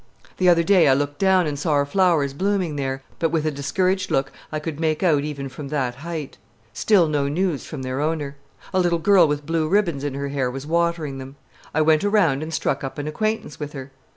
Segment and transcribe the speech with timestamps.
[0.37, 3.51] The other day I looked down and saw our flowers blooming there, but with a
[3.51, 6.39] discouraged look I could make out even from that height.
[6.73, 8.35] Still no news from their owner.
[8.73, 11.35] A little girl with blue ribbons in her hair was watering them.
[11.71, 13.91] I went around and struck up an acquaintance with her.